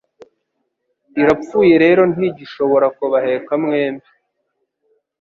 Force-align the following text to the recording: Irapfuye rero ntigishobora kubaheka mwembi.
Irapfuye 1.21 1.75
rero 1.83 2.01
ntigishobora 2.13 2.87
kubaheka 2.97 3.51
mwembi. 3.63 4.09